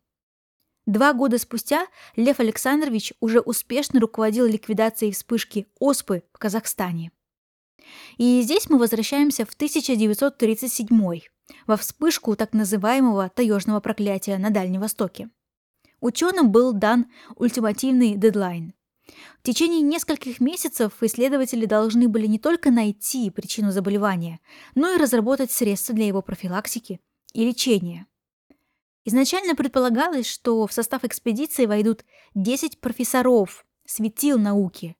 Два 0.86 1.12
года 1.12 1.38
спустя 1.38 1.86
Лев 2.16 2.40
Александрович 2.40 3.12
уже 3.20 3.40
успешно 3.40 4.00
руководил 4.00 4.46
ликвидацией 4.46 5.12
вспышки 5.12 5.68
оспы 5.78 6.22
в 6.32 6.38
Казахстане. 6.38 7.12
И 8.16 8.40
здесь 8.42 8.68
мы 8.70 8.78
возвращаемся 8.78 9.44
в 9.44 9.52
1937 9.52 11.20
во 11.66 11.76
вспышку 11.76 12.36
так 12.36 12.52
называемого 12.52 13.28
таежного 13.28 13.80
проклятия 13.80 14.38
на 14.38 14.50
Дальнем 14.50 14.80
Востоке. 14.80 15.28
Ученым 16.00 16.50
был 16.50 16.72
дан 16.72 17.06
ультимативный 17.36 18.14
дедлайн. 18.14 18.74
В 19.40 19.42
течение 19.42 19.80
нескольких 19.80 20.40
месяцев 20.40 20.92
исследователи 21.02 21.66
должны 21.66 22.08
были 22.08 22.26
не 22.26 22.38
только 22.38 22.70
найти 22.70 23.30
причину 23.30 23.70
заболевания, 23.70 24.40
но 24.74 24.90
и 24.90 24.98
разработать 24.98 25.50
средства 25.50 25.94
для 25.94 26.06
его 26.06 26.22
профилактики 26.22 27.00
и 27.32 27.44
лечения. 27.44 28.06
Изначально 29.04 29.54
предполагалось, 29.54 30.26
что 30.26 30.66
в 30.66 30.72
состав 30.72 31.04
экспедиции 31.04 31.66
войдут 31.66 32.04
10 32.34 32.80
профессоров, 32.80 33.66
светил 33.86 34.38
науки. 34.38 34.96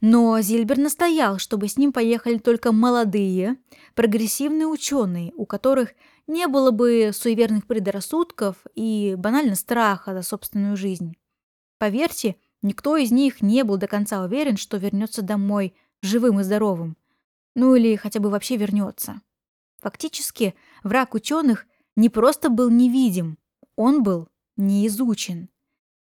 Но 0.00 0.40
Зильбер 0.40 0.78
настоял, 0.78 1.38
чтобы 1.38 1.68
с 1.68 1.76
ним 1.76 1.92
поехали 1.92 2.38
только 2.38 2.72
молодые, 2.72 3.56
прогрессивные 3.94 4.66
ученые, 4.66 5.32
у 5.36 5.44
которых 5.44 5.90
не 6.26 6.46
было 6.46 6.70
бы 6.70 7.10
суеверных 7.12 7.66
предрассудков 7.66 8.56
и 8.74 9.14
банально 9.18 9.54
страха 9.54 10.14
за 10.14 10.22
собственную 10.22 10.76
жизнь. 10.76 11.16
Поверьте, 11.78 12.36
Никто 12.62 12.96
из 12.96 13.10
них 13.10 13.42
не 13.42 13.64
был 13.64 13.76
до 13.76 13.88
конца 13.88 14.22
уверен, 14.22 14.56
что 14.56 14.76
вернется 14.76 15.20
домой 15.20 15.74
живым 16.00 16.40
и 16.40 16.44
здоровым. 16.44 16.96
Ну 17.54 17.74
или 17.74 17.96
хотя 17.96 18.20
бы 18.20 18.30
вообще 18.30 18.56
вернется. 18.56 19.20
Фактически, 19.80 20.54
враг 20.84 21.14
ученых 21.14 21.66
не 21.96 22.08
просто 22.08 22.48
был 22.50 22.70
невидим, 22.70 23.36
он 23.74 24.04
был 24.04 24.28
неизучен. 24.56 25.48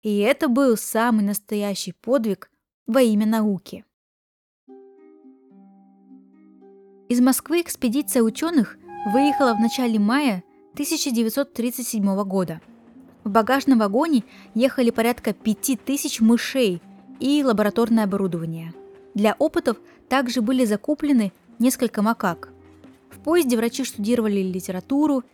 И 0.02 0.18
это 0.18 0.48
был 0.48 0.76
самый 0.76 1.24
настоящий 1.24 1.92
подвиг 1.92 2.50
во 2.86 3.00
имя 3.02 3.26
науки. 3.26 3.84
Из 7.08 7.20
Москвы 7.20 7.62
экспедиция 7.62 8.22
ученых 8.22 8.78
выехала 9.12 9.54
в 9.54 9.60
начале 9.60 9.98
мая 9.98 10.42
1937 10.74 12.24
года– 12.24 12.60
в 13.28 13.30
багажном 13.30 13.80
вагоне 13.80 14.24
ехали 14.54 14.88
порядка 14.88 15.34
пяти 15.34 15.76
тысяч 15.76 16.22
мышей 16.22 16.80
и 17.20 17.44
лабораторное 17.44 18.04
оборудование. 18.04 18.72
Для 19.12 19.36
опытов 19.38 19.76
также 20.08 20.40
были 20.40 20.64
закуплены 20.64 21.34
несколько 21.58 22.00
макак. 22.00 22.50
В 23.10 23.18
поезде 23.18 23.58
врачи 23.58 23.84
штудировали 23.84 24.40
литературу, 24.40 25.24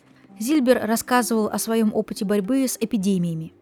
Зильбер 0.41 0.85
рассказывал 0.85 1.47
о 1.47 1.59
своем 1.61 1.95
опыте 1.95 2.25
борьбы 2.25 2.67
с 2.67 2.77
эпидемиями. 2.81 3.53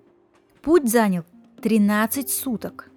Путь 0.62 0.88
занял 0.90 1.24
13 1.60 2.30
суток. 2.30 2.90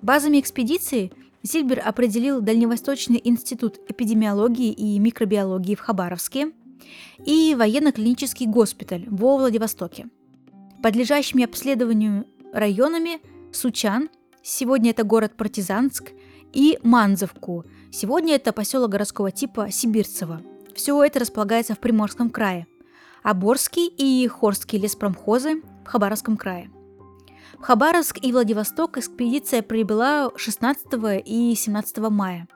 Базами 0.00 0.40
экспедиции 0.40 1.12
Зильбер 1.46 1.80
определил 1.84 2.40
Дальневосточный 2.40 3.20
институт 3.22 3.78
эпидемиологии 3.88 4.72
и 4.72 4.98
микробиологии 4.98 5.76
в 5.76 5.80
Хабаровске 5.80 6.50
и 7.24 7.54
военно-клинический 7.56 8.46
госпиталь 8.46 9.04
во 9.08 9.36
Владивостоке. 9.36 10.08
Подлежащими 10.82 11.44
обследованию 11.44 12.26
районами 12.52 13.20
Сучан, 13.52 14.08
сегодня 14.42 14.90
это 14.90 15.04
город 15.04 15.34
Партизанск, 15.36 16.10
и 16.52 16.80
Манзовку, 16.82 17.64
сегодня 17.92 18.34
это 18.34 18.52
поселок 18.52 18.90
городского 18.90 19.30
типа 19.30 19.70
Сибирцево. 19.70 20.42
Все 20.74 21.00
это 21.04 21.20
располагается 21.20 21.74
в 21.74 21.78
Приморском 21.78 22.28
крае. 22.28 22.66
Оборский 23.22 23.86
и 23.86 24.26
Хорский 24.26 24.80
леспромхозы 24.80 25.62
в 25.84 25.88
Хабаровском 25.88 26.36
крае. 26.36 26.70
В 27.58 27.62
Хабаровск 27.62 28.18
и 28.22 28.32
Владивосток 28.32 28.98
экспедиция 28.98 29.62
прибыла 29.62 30.30
16 30.36 30.86
и 31.24 31.54
17 31.54 31.98
мая. 32.10 32.46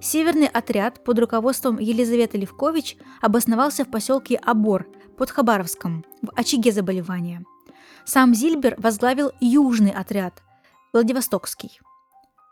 Северный 0.00 0.46
отряд 0.46 1.04
под 1.04 1.18
руководством 1.18 1.78
Елизаветы 1.78 2.38
Левкович 2.38 2.96
обосновался 3.20 3.84
в 3.84 3.90
поселке 3.90 4.36
Обор 4.36 4.86
под 5.18 5.30
Хабаровском 5.30 6.04
в 6.22 6.30
очаге 6.34 6.72
заболевания. 6.72 7.44
Сам 8.04 8.34
Зильбер 8.34 8.74
возглавил 8.78 9.32
южный 9.40 9.90
отряд– 9.90 10.42
Владивостокский. 10.92 11.80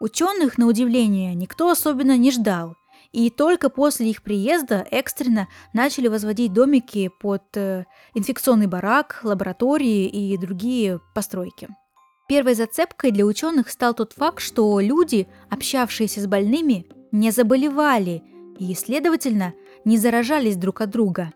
Ученых, 0.01 0.59
на 0.59 0.67
удивление, 0.67 1.35
никто 1.35 1.71
особенно 1.71 2.17
не 2.17 2.31
ждал, 2.31 2.77
и 3.13 3.31
только 3.31 3.71
после 3.71 4.11
их 4.11 4.23
приезда 4.23 4.87
экстренно 4.91 5.49
начали 5.73 6.09
возводить 6.09 6.53
домики 6.53 7.11
под 7.21 7.43
э, 7.57 7.85
инфекционный 8.15 8.67
барак, 8.67 9.21
лаборатории 9.25 10.07
и 10.07 10.37
другие 10.37 11.01
постройки. 11.15 11.69
Первой 12.29 12.55
зацепкой 12.55 13.11
для 13.11 13.27
ученых 13.27 13.69
стал 13.71 13.95
тот 13.95 14.13
факт, 14.13 14.41
что 14.41 14.79
люди, 14.79 15.27
общавшиеся 15.49 16.21
с 16.21 16.27
больными, 16.29 16.87
не 17.11 17.33
заболевали 17.33 18.23
и, 18.59 18.73
следовательно, 18.75 19.55
не 19.85 19.99
заражались 19.99 20.57
друг 20.57 20.81
от 20.81 20.91
друга. 20.91 21.33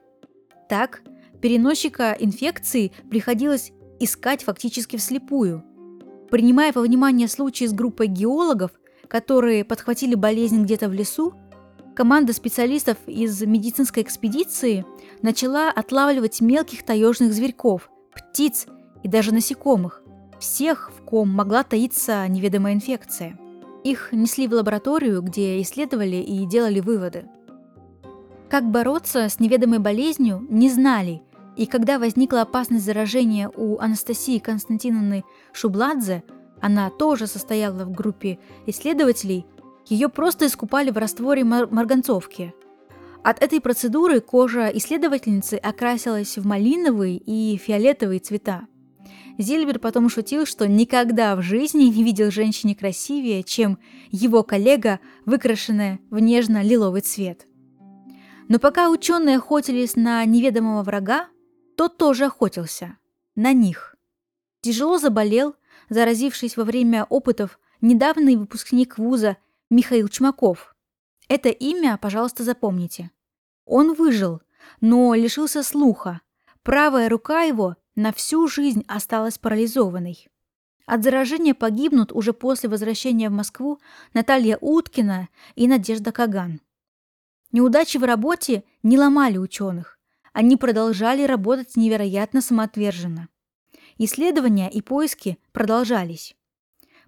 Так, 0.69 1.02
переносчика 1.43 2.16
инфекции 2.19 2.93
приходилось 3.11 3.73
искать 3.99 4.45
фактически 4.45 4.97
вслепую. 4.97 5.64
Принимая 6.31 6.73
во 6.73 6.83
внимание 6.83 7.26
случаи 7.26 7.64
с 7.64 7.73
группой 7.73 8.07
геологов, 8.07 8.71
которые 9.09 9.64
подхватили 9.64 10.14
болезнь 10.14 10.62
где-то 10.62 10.88
в 10.88 10.93
лесу, 10.93 11.35
команда 11.95 12.33
специалистов 12.33 12.99
из 13.07 13.43
медицинской 13.43 14.03
экспедиции 14.03 14.85
начала 15.23 15.71
отлавливать 15.71 16.41
мелких 16.41 16.85
таежных 16.85 17.33
зверьков, 17.33 17.91
птиц 18.15 18.67
и 19.03 19.09
даже 19.09 19.33
насекомых, 19.33 20.03
всех, 20.39 20.91
в 20.97 21.03
ком 21.05 21.31
могла 21.31 21.63
таиться 21.63 22.27
неведомая 22.29 22.75
инфекция. 22.75 23.39
Их 23.83 24.11
несли 24.13 24.49
в 24.49 24.53
лабораторию, 24.53 25.23
где 25.23 25.61
исследовали 25.63 26.17
и 26.17 26.45
делали 26.47 26.81
выводы. 26.81 27.27
Как 28.51 28.65
бороться 28.65 29.29
с 29.29 29.41
неведомой 29.41 29.79
болезнью, 29.79 30.47
не 30.49 30.71
знали, 30.71 31.23
и 31.57 31.67
когда 31.67 31.99
возникла 31.99 32.43
опасность 32.43 32.85
заражения 32.85 33.49
у 33.49 33.79
Анастасии 33.79 34.39
Константиновны 34.39 35.25
Шубладзе, 35.53 36.25
она 36.61 36.91
тоже 36.91 37.27
состояла 37.27 37.85
в 37.85 37.93
группе 37.93 38.39
исследователей, 38.67 39.47
ее 39.87 40.09
просто 40.09 40.47
искупали 40.47 40.91
в 40.91 40.97
растворе 40.97 41.45
мар- 41.45 41.69
марганцовки. 41.71 42.55
От 43.23 43.43
этой 43.43 43.61
процедуры 43.61 44.21
кожа 44.21 44.69
исследовательницы 44.69 45.55
окрасилась 45.55 46.37
в 46.37 46.47
малиновые 46.47 47.17
и 47.17 47.57
фиолетовые 47.57 48.21
цвета. 48.21 48.67
Зильбер 49.38 49.79
потом 49.79 50.09
шутил, 50.09 50.47
что 50.47 50.69
никогда 50.69 51.35
в 51.35 51.43
жизни 51.43 51.85
не 51.85 52.05
видел 52.05 52.31
женщине 52.31 52.75
красивее, 52.75 53.43
чем 53.43 53.79
его 54.11 54.43
коллега, 54.43 55.00
выкрашенная 55.25 56.00
в 56.11 56.19
нежно-лиловый 56.19 57.00
цвет. 57.00 57.47
Но 58.49 58.59
пока 58.59 58.91
ученые 58.91 59.38
охотились 59.38 59.97
на 59.97 60.25
неведомого 60.25 60.83
врага, 60.83 61.29
тот 61.76 61.97
тоже 61.97 62.26
охотился. 62.26 62.99
На 63.35 63.52
них. 63.52 63.97
Тяжело 64.61 64.99
заболел, 64.99 65.56
заразившись 65.89 66.56
во 66.56 66.65
время 66.65 67.04
опытов, 67.08 67.58
недавний 67.80 68.37
выпускник 68.37 68.99
вуза 68.99 69.37
Михаил 69.75 70.06
Чмаков. 70.06 70.76
Это 71.26 71.49
имя, 71.49 71.99
пожалуйста, 72.00 72.45
запомните. 72.45 73.10
Он 73.65 73.95
выжил, 73.95 74.41
но 74.80 75.13
лишился 75.15 75.65
слуха. 75.65 76.21
Правая 76.63 77.08
рука 77.08 77.43
его 77.43 77.75
на 77.97 78.13
всю 78.13 78.47
жизнь 78.47 78.84
осталась 78.87 79.37
парализованной. 79.37 80.28
От 80.87 81.02
заражения 81.02 81.54
погибнут 81.54 82.13
уже 82.13 82.32
после 82.32 82.69
возвращения 82.69 83.28
в 83.28 83.32
Москву 83.32 83.80
Наталья 84.13 84.58
Уткина 84.60 85.28
и 85.56 85.67
Надежда 85.67 86.13
Каган. 86.13 86.60
Неудачи 87.50 87.97
в 87.97 88.04
работе 88.04 88.63
не 88.84 88.97
ломали 88.97 89.39
ученых. 89.39 89.99
Они 90.32 90.56
продолжали 90.56 91.25
работать 91.25 91.75
невероятно 91.75 92.43
самоотверженно. 92.43 93.28
Исследования 93.99 94.71
и 94.71 94.80
поиски 94.82 95.37
продолжались. 95.50 96.37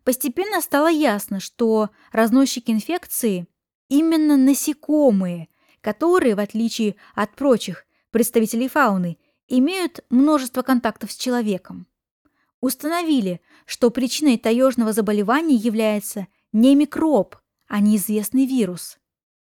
Постепенно 0.07 0.61
стало 0.61 0.87
ясно, 0.87 1.40
что 1.40 1.90
разносчики 2.12 2.71
инфекции 2.71 3.49
именно 3.88 4.37
насекомые, 4.37 5.49
которые, 5.81 6.37
в 6.37 6.38
отличие 6.38 6.95
от 7.16 7.35
прочих 7.35 7.85
представителей 8.12 8.69
фауны, 8.69 9.19
имеют 9.49 10.05
множество 10.09 10.62
контактов 10.62 11.11
с 11.11 11.16
человеком. 11.16 11.88
Установили, 12.61 13.40
что 13.64 13.90
причиной 13.90 14.38
таежного 14.38 14.92
заболевания 14.92 15.57
является 15.57 16.29
не 16.53 16.77
микроб, 16.77 17.35
а 17.66 17.81
неизвестный 17.81 18.47
вирус. 18.47 18.99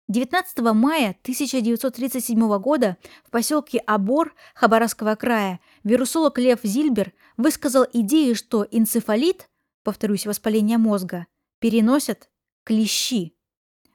19 0.10 0.60
мая 0.74 1.16
1937 1.22 2.58
года 2.60 2.98
в 3.26 3.32
поселке 3.32 3.78
Абор 3.78 4.36
Хабаровского 4.54 5.16
края 5.16 5.62
вирусолог 5.86 6.38
Лев 6.38 6.60
Зильбер 6.64 7.14
высказал 7.38 7.86
идею, 7.94 8.36
что 8.36 8.68
энцефалит 8.70 9.48
повторюсь, 9.84 10.26
воспаление 10.26 10.78
мозга, 10.78 11.28
переносят 11.60 12.30
клещи. 12.64 13.36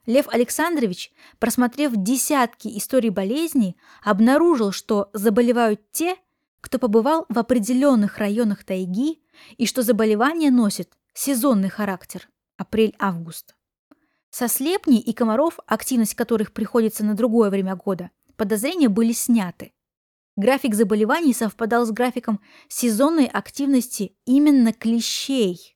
Лев 0.06 0.28
Александрович, 0.28 1.12
просмотрев 1.38 1.92
десятки 1.96 2.76
историй 2.78 3.10
болезней, 3.10 3.76
обнаружил, 4.02 4.70
что 4.70 5.10
заболевают 5.12 5.90
те, 5.90 6.16
кто 6.60 6.78
побывал 6.78 7.26
в 7.28 7.38
определенных 7.38 8.18
районах 8.18 8.64
тайги 8.64 9.22
и 9.56 9.66
что 9.66 9.82
заболевание 9.82 10.50
носит 10.50 10.92
сезонный 11.12 11.68
характер– 11.68 12.28
апрель-август. 12.56 13.56
Со 14.30 14.48
слепней 14.48 15.00
и 15.00 15.12
комаров, 15.12 15.58
активность 15.66 16.14
которых 16.14 16.52
приходится 16.52 17.04
на 17.04 17.14
другое 17.14 17.50
время 17.50 17.74
года, 17.74 18.10
подозрения 18.36 18.88
были 18.88 19.12
сняты. 19.12 19.72
График 20.36 20.74
заболеваний 20.74 21.32
совпадал 21.32 21.86
с 21.86 21.90
графиком 21.90 22.40
сезонной 22.68 23.26
активности 23.26 24.16
именно 24.24 24.72
клещей– 24.72 25.72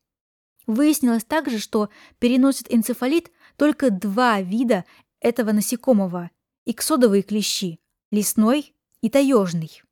Выяснилось 0.71 1.25
также, 1.25 1.59
что 1.59 1.89
переносят 2.21 2.73
энцефалит 2.73 3.33
только 3.57 3.91
два 3.91 4.41
вида 4.41 4.85
этого 5.19 5.51
насекомого– 5.51 6.31
иксодовые 6.65 7.25
клещи– 7.25 7.81
лесной 8.13 8.73
и 9.01 9.11
таежный. 9.11 9.83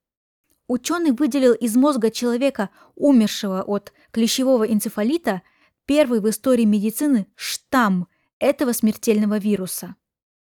Ученый 0.68 1.10
выделил 1.10 1.52
из 1.52 1.74
мозга 1.74 2.12
человека, 2.12 2.70
умершего 2.94 3.62
от 3.62 3.92
клещевого 4.12 4.72
энцефалита, 4.72 5.42
первый 5.84 6.20
в 6.20 6.30
истории 6.30 6.64
медицины 6.64 7.26
штамм 7.34 8.06
этого 8.38 8.70
смертельного 8.70 9.38
вируса. 9.38 9.96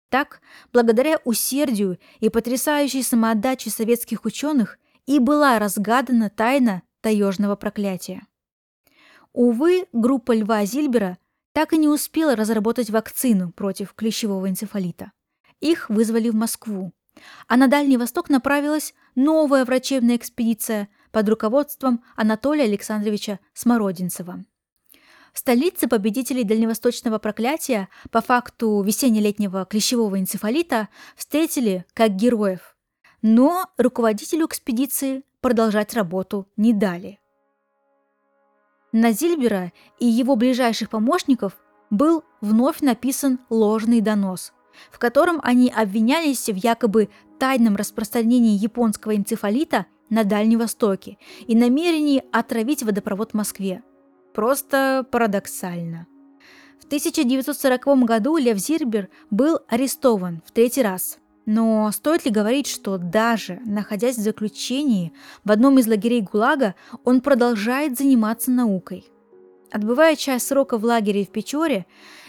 Так, 0.09 0.41
благодаря 0.73 1.19
усердию 1.25 1.99
и 2.21 2.29
потрясающей 2.29 3.03
самоотдаче 3.03 3.71
советских 3.71 4.25
ученых 4.25 4.79
и 5.05 5.19
была 5.19 5.59
разгадана 5.59 6.31
тайна 6.31 6.83
таежного 7.01 7.57
проклятия. 7.57 8.23
Увы, 9.33 9.87
группа 9.93 10.35
Льва 10.35 10.65
Зильбера 10.65 11.19
так 11.53 11.73
и 11.73 11.79
не 11.79 11.89
успела 11.89 12.37
разработать 12.37 12.91
вакцину 12.91 13.53
против 13.53 13.95
клещевого 13.95 14.49
энцефалита. 14.49 15.13
Их 15.61 15.89
вызвали 15.91 16.31
в 16.31 16.35
Москву. 16.35 16.93
А 17.47 17.57
на 17.57 17.69
Дальний 17.69 17.99
Восток 17.99 18.31
направилась 18.31 18.95
новая 19.15 19.65
врачебная 19.65 20.17
экспедиция 20.17 20.89
под 21.11 21.29
руководством 21.29 22.03
Анатолия 22.17 22.65
Александровича 22.65 23.39
Смородинцева. 23.53 24.45
В 25.33 25.39
столице 25.39 25.89
победителей 25.89 26.45
дальневосточного 26.45 27.19
проклятия 27.19 27.89
по 28.11 28.21
факту 28.21 28.83
весенне-летнего 28.83 29.65
клещевого 29.65 30.19
энцефалита 30.21 30.89
встретили 31.17 31.87
как 31.95 32.17
героев. 32.17 32.77
Но 33.23 33.67
руководителю 33.79 34.47
экспедиции 34.47 35.23
продолжать 35.41 35.95
работу 35.95 36.49
не 36.57 36.75
дали. 36.75 37.22
На 38.93 39.13
Зильбера 39.13 39.73
и 39.99 40.07
его 40.07 40.37
ближайших 40.37 40.91
помощников 40.91 41.55
был 41.89 42.25
вновь 42.43 42.81
написан 42.81 43.41
ложный 43.49 44.03
донос, 44.03 44.53
в 44.91 44.99
котором 44.99 45.41
они 45.43 45.71
обвинялись 45.71 46.49
в 46.49 46.57
якобы 46.57 47.09
тайном 47.39 47.77
распространении 47.77 48.57
японского 48.57 49.17
энцефалита 49.17 49.87
на 50.11 50.25
Дальнем 50.25 50.59
Востоке 50.59 51.17
и 51.47 51.57
намерении 51.57 52.23
отравить 52.33 52.83
водопровод 52.83 53.31
в 53.31 53.35
Москве. 53.35 53.83
Просто 54.35 55.07
парадоксально. 55.11 56.07
В 56.79 56.85
1940 56.85 58.05
году 58.05 58.37
Лев 58.37 58.59
Зильбер 58.59 59.09
был 59.31 59.61
арестован 59.69 60.43
в 60.45 60.53
третий 60.53 60.83
раз. 60.83 61.19
Но 61.45 61.91
стоит 61.93 62.25
ли 62.25 62.31
говорить, 62.31 62.69
что 62.69 62.99
даже 62.99 63.61
находясь 63.65 64.17
в 64.17 64.21
заключении 64.21 65.13
в 65.45 65.51
одном 65.51 65.79
из 65.79 65.89
лагерей 65.89 66.21
ГУЛАГа, 66.21 66.75
он 67.05 67.21
продолжает 67.21 67.99
заниматься 67.99 68.51
наукой? 68.51 69.07
Отбывая 69.73 70.17
часть 70.17 70.47
срока 70.47 70.79
в 70.79 70.85
лагере 70.85 71.25
в 71.25 71.31
Печоре, 71.31 71.87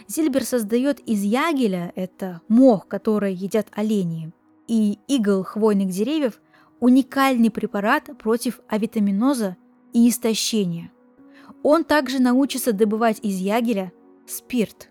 Зильбер 0.08 0.46
создает 0.46 1.00
из 1.02 1.24
ягеля, 1.24 1.92
это 1.96 2.42
мох, 2.48 2.88
который 2.88 3.34
едят 3.34 3.68
олени, 3.72 4.32
и 4.68 4.98
игл 5.08 5.44
хвойных 5.44 5.90
деревьев, 5.90 6.42
уникальный 6.80 7.52
препарат 7.52 8.10
против 8.18 8.62
авитаминоза 8.68 9.58
и 9.94 10.10
истощения. 10.10 10.92
Он 11.64 11.84
также 11.84 12.20
научится 12.20 12.74
добывать 12.74 13.20
из 13.22 13.38
ягеля 13.38 13.92
спирт. 14.26 14.90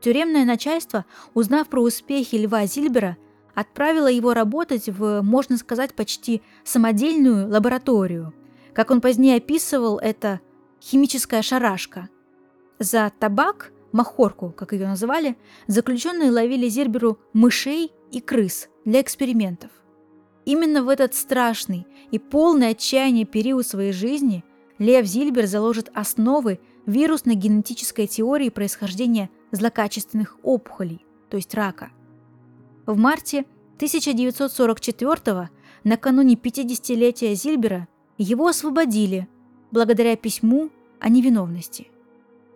Тюремное 0.00 0.44
начальство, 0.44 1.04
узнав 1.34 1.68
про 1.68 1.80
успехи 1.80 2.36
Льва 2.36 2.66
Зильбера, 2.66 3.16
отправило 3.56 4.06
его 4.06 4.34
работать 4.34 4.88
в, 4.88 5.22
можно 5.22 5.56
сказать, 5.56 5.94
почти 5.94 6.42
самодельную 6.62 7.48
лабораторию. 7.48 8.34
Как 8.74 8.90
он 8.90 9.00
позднее 9.00 9.38
описывал, 9.38 9.98
это 9.98 10.40
химическая 10.80 11.40
шарашка. 11.40 12.10
За 12.78 13.10
табак, 13.18 13.72
махорку, 13.92 14.50
как 14.50 14.74
ее 14.74 14.86
называли, 14.86 15.36
заключенные 15.66 16.30
ловили 16.30 16.68
Зильберу 16.68 17.18
мышей 17.32 17.92
и 18.12 18.20
крыс 18.20 18.68
для 18.84 19.00
экспериментов. 19.00 19.70
Именно 20.44 20.84
в 20.84 20.90
этот 20.90 21.14
страшный 21.14 21.86
и 22.10 22.18
полный 22.18 22.68
отчаяния 22.68 23.24
период 23.24 23.66
своей 23.66 23.92
жизни 23.92 24.44
Лев 24.78 25.06
Зильбер 25.06 25.46
заложит 25.46 25.90
основы 25.94 26.60
вирусной 26.84 27.36
генетической 27.36 28.06
теории 28.06 28.50
происхождения 28.50 29.30
злокачественных 29.50 30.36
опухолей, 30.42 31.06
то 31.30 31.38
есть 31.38 31.54
рака. 31.54 31.90
В 32.86 32.96
марте 32.96 33.44
1944 33.78 35.50
накануне 35.82 36.34
50-летия 36.34 37.34
Зильбера, 37.34 37.88
его 38.16 38.46
освободили 38.46 39.28
благодаря 39.72 40.16
письму 40.16 40.70
о 41.00 41.08
невиновности. 41.08 41.88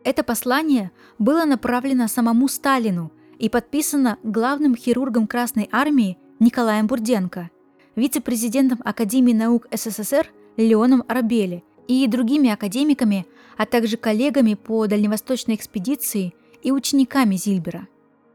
Это 0.05 0.23
послание 0.23 0.93
было 1.19 1.45
направлено 1.45 2.07
самому 2.07 2.47
Сталину 2.47 3.11
и 3.41 3.49
подписано 3.49 4.19
главным 4.23 4.77
хирургом 4.77 5.27
Красной 5.27 5.69
Армии 5.73 6.17
Николаем 6.39 6.87
Бурденко, 6.87 7.51
вице-президентом 7.97 8.81
Академии 8.85 9.33
наук 9.33 9.67
СССР 9.73 10.31
Леоном 10.57 11.03
Арабели 11.09 11.65
и 11.89 12.07
другими 12.07 12.51
академиками, 12.51 13.27
а 13.57 13.67
также 13.67 13.97
коллегами 13.97 14.55
по 14.55 14.87
дальневосточной 14.87 15.57
экспедиции 15.57 16.35
и 16.63 16.71
учениками 16.71 17.35
Зильбера. 17.35 17.89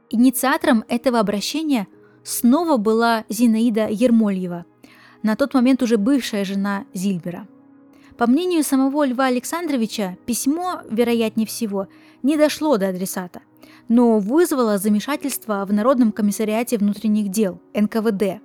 Инициатором 0.09 0.83
этого 0.87 1.19
обращения 1.19 1.87
снова 2.23 2.77
была 2.77 3.25
Зинаида 3.29 3.87
Ермольева, 3.89 4.65
на 5.23 5.35
тот 5.35 5.53
момент 5.53 5.81
уже 5.81 5.97
бывшая 5.97 6.45
жена 6.45 6.85
Зильбера. 6.93 7.47
По 8.17 8.27
мнению 8.27 8.63
самого 8.63 9.05
Льва 9.05 9.25
Александровича, 9.25 10.17
письмо, 10.25 10.81
вероятнее 10.89 11.47
всего, 11.47 11.87
не 12.23 12.37
дошло 12.37 12.77
до 12.77 12.89
адресата, 12.89 13.41
но 13.89 14.19
вызвало 14.19 14.77
замешательство 14.77 15.65
в 15.65 15.73
Народном 15.73 16.11
комиссариате 16.11 16.77
внутренних 16.77 17.29
дел, 17.29 17.59
НКВД. 17.73 18.41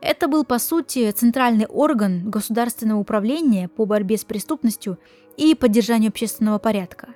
Это 0.00 0.28
был, 0.28 0.44
по 0.44 0.58
сути, 0.58 1.10
центральный 1.12 1.66
орган 1.66 2.28
государственного 2.28 3.00
управления 3.00 3.68
по 3.68 3.86
борьбе 3.86 4.18
с 4.18 4.24
преступностью 4.24 4.98
и 5.36 5.54
поддержанию 5.54 6.10
общественного 6.10 6.58
порядка. 6.58 7.14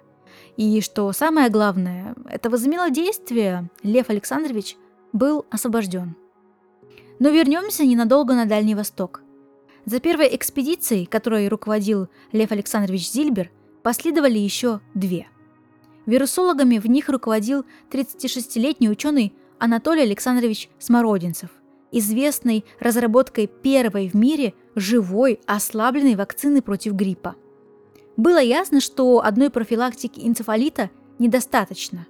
И 0.57 0.81
что 0.81 1.11
самое 1.13 1.49
главное, 1.49 2.15
это 2.29 2.51
возымело 2.51 2.91
действие, 2.91 3.71
Лев 3.83 4.11
Александрович 4.11 4.77
был 5.13 5.47
освобожден. 5.51 6.15
Но 7.19 7.31
вернемся 7.31 7.85
ненадолго 7.85 8.35
на 8.35 8.47
Дальний 8.47 8.75
Восток. 8.75 9.23
За 9.85 9.99
первой 9.99 10.35
экспедицией, 10.35 11.07
которой 11.07 11.49
руководил 11.49 12.09
Лев 12.33 12.53
Александрович 12.53 13.11
Зильбер, 13.11 13.51
последовали 13.83 14.39
еще 14.39 14.81
две. 14.95 15.29
Вирусологами 16.07 16.79
в 16.79 16.87
них 16.87 17.09
руководил 17.09 17.65
36-летний 17.91 18.91
ученый 18.91 19.35
Анатолий 19.59 20.03
Александрович 20.03 20.69
Смородинцев, 20.79 21.51
известный 21.93 22.65
разработкой 22.81 23.47
первой 23.47 24.09
в 24.09 24.15
мире 24.15 24.55
живой 24.75 25.41
ослабленной 25.47 26.17
вакцины 26.17 26.63
против 26.63 26.95
гриппа. 26.95 27.37
Было 28.17 28.39
ясно, 28.39 28.81
что 28.81 29.25
одной 29.25 29.51
профилактики 29.51 30.21
энцефалита 30.21 30.91
недостаточно. 31.19 32.07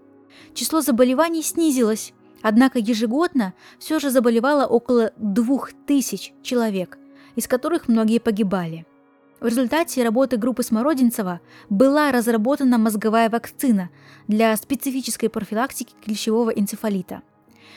Число 0.55 0.81
заболеваний 0.81 1.43
снизилось, 1.43 2.13
однако 2.43 2.79
ежегодно 2.79 3.55
все 3.79 3.99
же 3.99 4.11
заболевало 4.11 4.67
около 4.67 5.13
2000 5.17 6.35
человек, 6.43 6.99
из 7.37 7.47
которых 7.47 7.89
многие 7.89 8.19
погибали. 8.19 8.85
В 9.41 9.47
результате 9.47 10.05
работы 10.05 10.37
группы 10.37 10.63
Смородинцева 10.63 11.41
была 11.69 12.13
разработана 12.13 12.79
мозговая 12.79 13.29
вакцина 13.29 13.91
для 14.29 14.57
специфической 14.57 15.29
профилактики 15.29 15.95
клещевого 16.05 16.51
энцефалита. 16.51 17.23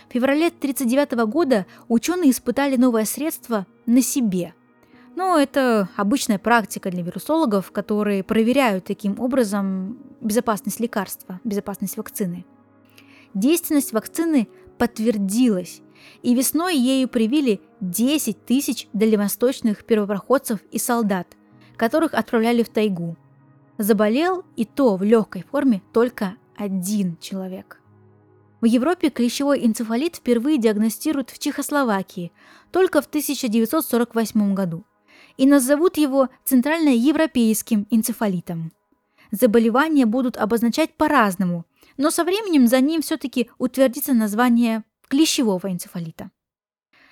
В 0.10 0.14
феврале 0.14 0.48
1939 0.48 1.28
года 1.32 1.66
ученые 1.88 2.32
испытали 2.32 2.76
новое 2.76 3.06
средство 3.06 3.66
на 3.86 4.02
себе– 4.02 4.54
но 5.16 5.40
это 5.40 5.90
обычная 5.96 6.38
практика 6.38 6.92
для 6.92 7.02
вирусологов, 7.02 7.72
которые 7.72 8.24
проверяют 8.24 8.86
таким 8.86 9.20
образом 9.20 9.98
безопасность 10.22 10.80
лекарства, 10.80 11.40
безопасность 11.44 11.98
вакцины. 11.98 12.46
Действенность 13.34 13.94
вакцины 13.94 14.48
подтвердилась, 14.78 15.82
и 16.22 16.36
весной 16.36 16.78
ею 16.78 17.08
привили 17.08 17.62
10 17.80 18.46
тысяч 18.46 18.88
дальневосточных 18.94 19.86
первопроходцев 19.86 20.60
и 20.72 20.80
солдат, 20.80 21.28
которых 21.78 22.14
отправляли 22.14 22.64
в 22.64 22.70
тайгу. 22.70 23.18
Заболел 23.78 24.44
и 24.56 24.66
то 24.66 24.96
в 24.96 25.04
легкой 25.04 25.44
форме 25.44 25.82
только 25.94 26.36
один 26.58 27.18
человек. 27.20 27.82
В 28.62 28.66
Европе 28.66 29.10
клещевой 29.10 29.66
энцефалит 29.66 30.16
впервые 30.16 30.58
диагностируют 30.58 31.30
в 31.30 31.40
Чехословакии 31.40 32.32
только 32.72 33.02
в 33.02 33.06
1948 33.06 34.54
году– 34.54 34.86
и 35.38 35.46
назовут 35.46 35.98
его 35.98 36.30
центральноевропейским 36.44 37.88
энцефалитом. 37.90 38.72
Заболевания 39.32 40.06
будут 40.06 40.38
обозначать 40.38 40.96
по-разному, 40.96 41.66
но 41.98 42.12
со 42.12 42.24
временем 42.24 42.68
за 42.68 42.80
ним 42.80 43.02
все-таки 43.02 43.50
утвердится 43.58 44.14
название 44.14 44.84
клещевого 45.08 45.72
энцефалита. 45.72 46.32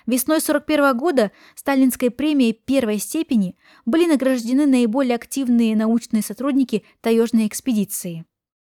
Весной 0.06 0.36
1941 0.36 0.98
года 0.98 1.32
сталинской 1.54 2.10
премией 2.10 2.52
первой 2.52 2.98
степени 2.98 3.56
были 3.86 4.06
награждены 4.06 4.66
наиболее 4.66 5.14
активные 5.14 5.74
научные 5.76 6.22
сотрудники 6.22 6.84
таежной 7.00 7.46
экспедиции. 7.46 8.26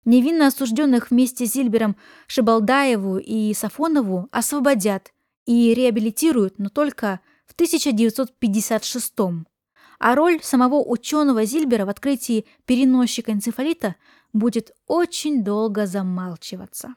Невинно 0.04 0.48
осужденных 0.48 1.10
вместе 1.10 1.46
с 1.46 1.52
Зильбером 1.52 1.96
Шибалдаеву 2.26 3.16
и 3.16 3.54
Сафонову 3.54 4.28
освободят 4.32 5.14
и 5.46 5.72
реабилитируют, 5.72 6.58
но 6.58 6.68
только 6.68 7.20
в 7.46 7.52
1956 7.52 9.14
а 9.98 10.14
роль 10.14 10.40
самого 10.42 10.82
ученого 10.82 11.44
Зильбера 11.44 11.86
в 11.86 11.88
открытии 11.88 12.46
переносчика 12.66 13.32
энцефалита 13.32 13.96
будет 14.32 14.72
очень 14.86 15.44
долго 15.44 15.86
замалчиваться. 15.86 16.94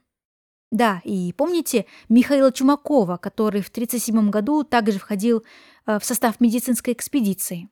Да, 0.72 1.02
и 1.06 1.32
помните 1.32 1.86
Михаила 2.10 2.52
Чумакова, 2.52 3.18
который 3.18 3.62
в 3.62 3.70
1937 3.70 4.30
году 4.30 4.64
также 4.64 5.00
входил 5.00 5.46
э, 5.86 6.00
в 6.00 6.04
состав 6.04 6.42
медицинской 6.42 6.94
экспедиции. 6.94 7.70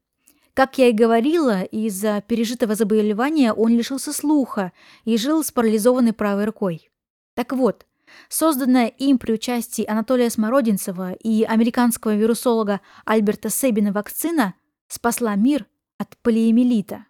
Как 0.53 0.77
я 0.77 0.87
и 0.87 0.93
говорила, 0.93 1.63
из-за 1.63 2.23
пережитого 2.25 2.75
заболевания 2.75 3.51
он 3.51 3.75
лишился 3.75 4.13
слуха 4.13 4.71
и 5.03 5.17
жил 5.17 5.43
с 5.43 5.51
парализованной 5.51 6.13
правой 6.13 6.45
рукой. 6.45 6.89
Так 7.33 7.51
вот, 7.51 7.85
Созданная 8.29 8.87
им 8.87 9.17
при 9.17 9.33
участии 9.33 9.85
Анатолия 9.85 10.29
Смородинцева 10.29 11.13
и 11.13 11.43
американского 11.43 12.15
вирусолога 12.15 12.81
Альберта 13.05 13.49
Себина 13.49 13.91
вакцина 13.91 14.55
спасла 14.87 15.35
мир 15.35 15.65
от 15.97 16.17
полиэмилита. 16.17 17.05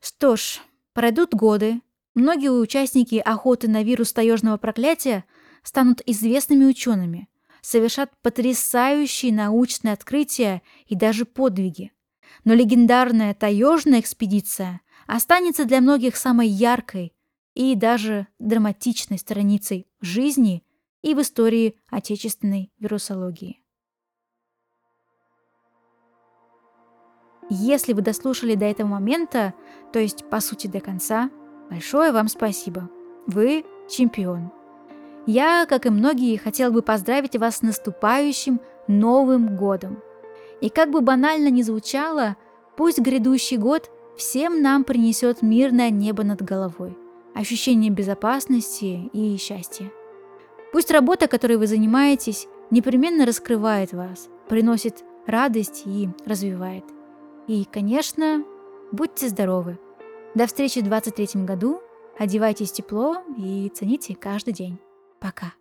Что 0.00 0.36
ж, 0.36 0.60
пройдут 0.92 1.34
годы, 1.34 1.80
многие 2.14 2.50
участники 2.50 3.16
охоты 3.16 3.68
на 3.68 3.82
вирус 3.82 4.12
таежного 4.12 4.58
проклятия 4.58 5.24
станут 5.62 6.02
известными 6.04 6.66
учеными, 6.66 7.28
совершат 7.62 8.10
потрясающие 8.20 9.32
научные 9.32 9.94
открытия 9.94 10.62
и 10.86 10.94
даже 10.94 11.24
подвиги. 11.24 11.92
Но 12.44 12.52
легендарная 12.52 13.32
таежная 13.32 14.00
экспедиция 14.00 14.82
останется 15.06 15.64
для 15.64 15.80
многих 15.80 16.16
самой 16.16 16.48
яркой, 16.48 17.13
и 17.54 17.74
даже 17.74 18.26
драматичной 18.38 19.18
страницей 19.18 19.86
жизни 20.00 20.64
и 21.02 21.14
в 21.14 21.20
истории 21.20 21.76
отечественной 21.90 22.72
вирусологии. 22.78 23.60
Если 27.50 27.92
вы 27.92 28.02
дослушали 28.02 28.54
до 28.54 28.64
этого 28.64 28.88
момента, 28.88 29.54
то 29.92 29.98
есть 29.98 30.28
по 30.30 30.40
сути 30.40 30.66
до 30.66 30.80
конца, 30.80 31.30
Большое 31.70 32.12
вам 32.12 32.28
спасибо. 32.28 32.90
Вы 33.26 33.64
чемпион. 33.88 34.52
Я, 35.26 35.66
как 35.66 35.86
и 35.86 35.90
многие, 35.90 36.36
хотел 36.36 36.70
бы 36.70 36.82
поздравить 36.82 37.36
вас 37.36 37.56
с 37.56 37.62
наступающим 37.62 38.60
Новым 38.86 39.56
годом. 39.56 39.98
И 40.60 40.68
как 40.68 40.90
бы 40.90 41.00
банально 41.00 41.48
ни 41.48 41.62
звучало, 41.62 42.36
пусть 42.76 42.98
грядущий 42.98 43.56
год 43.56 43.90
всем 44.16 44.60
нам 44.60 44.84
принесет 44.84 45.40
мирное 45.40 45.90
небо 45.90 46.22
над 46.22 46.42
головой, 46.42 46.96
ощущение 47.34 47.90
безопасности 47.90 49.10
и 49.12 49.36
счастья. 49.36 49.90
Пусть 50.72 50.90
работа, 50.90 51.28
которой 51.28 51.56
вы 51.56 51.66
занимаетесь, 51.66 52.48
непременно 52.70 53.26
раскрывает 53.26 53.92
вас, 53.92 54.28
приносит 54.48 55.04
радость 55.26 55.82
и 55.86 56.08
развивает. 56.24 56.84
И, 57.46 57.64
конечно, 57.70 58.44
будьте 58.90 59.28
здоровы. 59.28 59.78
До 60.34 60.46
встречи 60.46 60.80
в 60.80 60.84
23 60.84 61.44
году. 61.44 61.80
Одевайтесь 62.18 62.72
тепло 62.72 63.18
и 63.36 63.70
цените 63.74 64.14
каждый 64.14 64.54
день. 64.54 64.78
Пока. 65.20 65.54